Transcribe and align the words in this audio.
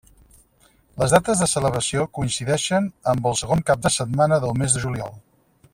Les 1.01 1.11
dates 1.15 1.43
de 1.43 1.47
celebració 1.51 2.07
coincideixen 2.19 2.87
amb 3.13 3.29
el 3.33 3.37
segon 3.43 3.65
cap 3.69 3.85
de 3.87 3.93
setmana 3.99 4.41
del 4.47 4.57
mes 4.63 4.79
de 4.79 4.83
juliol. 4.87 5.15